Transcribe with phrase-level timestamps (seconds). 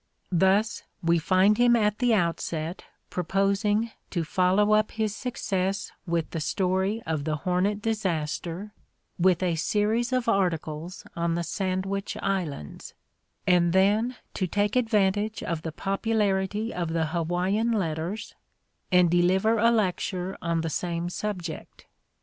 [0.31, 6.39] Thus we find him at the outset proposing to "follow up" his success with the
[6.39, 8.73] story of the "Hornet" disaster
[9.19, 12.95] with a series of articles on the Sandwich Islands,
[13.45, 18.33] and then to "take advantage of the popularity of the Hawaiian letters
[18.91, 21.85] and deliver a lecture on the sam'^'"'' ject.